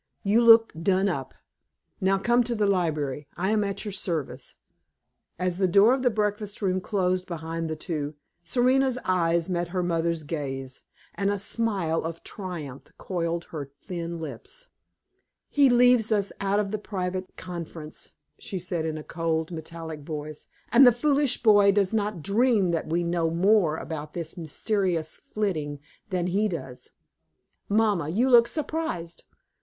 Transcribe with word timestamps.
"You 0.23 0.41
look 0.41 0.73
done 0.73 1.07
up. 1.07 1.35
Now 1.99 2.17
come 2.17 2.43
to 2.45 2.55
the 2.55 2.65
library. 2.65 3.27
I 3.37 3.51
am 3.51 3.63
at 3.63 3.85
your 3.85 3.91
service." 3.91 4.55
As 5.37 5.59
the 5.59 5.67
door 5.67 5.93
of 5.93 6.01
the 6.01 6.09
breakfast 6.09 6.59
room 6.59 6.81
closed 6.81 7.27
behind 7.27 7.69
the 7.69 7.75
two, 7.75 8.15
Serena's 8.43 8.97
eyes 9.05 9.47
met 9.47 9.67
her 9.67 9.83
mother's 9.83 10.23
gaze, 10.23 10.81
and 11.13 11.29
a 11.29 11.37
smile 11.37 12.03
of 12.03 12.23
triumph 12.23 12.87
coiled 12.97 13.43
her 13.51 13.69
thin 13.79 14.19
lips. 14.19 14.69
"He 15.49 15.69
leaves 15.69 16.11
us 16.11 16.31
out 16.41 16.59
of 16.59 16.71
the 16.71 16.79
private 16.79 17.37
conference," 17.37 18.13
she 18.39 18.57
said 18.57 18.87
in 18.87 18.97
a 18.97 19.03
cold, 19.03 19.51
metallic 19.51 19.99
voice, 19.99 20.47
"and 20.71 20.87
the 20.87 20.91
foolish 20.91 21.43
boy 21.43 21.71
does 21.73 21.93
not 21.93 22.23
dream 22.23 22.71
that 22.71 22.87
we 22.87 23.03
know 23.03 23.29
more 23.29 23.77
about 23.77 24.15
this 24.15 24.35
mysterious 24.35 25.15
flitting 25.15 25.79
than 26.09 26.25
he 26.25 26.47
does. 26.47 26.89
Mamma, 27.69 28.09
you 28.09 28.31
look 28.31 28.47
surprised. 28.47 29.25